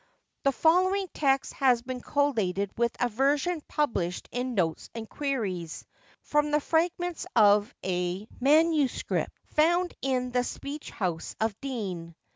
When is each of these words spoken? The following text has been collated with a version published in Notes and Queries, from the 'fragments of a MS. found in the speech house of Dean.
The 0.41 0.51
following 0.51 1.07
text 1.13 1.53
has 1.53 1.83
been 1.83 2.01
collated 2.01 2.75
with 2.75 2.95
a 2.99 3.07
version 3.07 3.61
published 3.67 4.27
in 4.31 4.55
Notes 4.55 4.89
and 4.95 5.07
Queries, 5.07 5.85
from 6.23 6.49
the 6.49 6.59
'fragments 6.59 7.27
of 7.35 7.71
a 7.85 8.27
MS. 8.39 8.97
found 9.51 9.93
in 10.01 10.31
the 10.31 10.43
speech 10.43 10.89
house 10.89 11.35
of 11.39 11.55
Dean. 11.61 12.15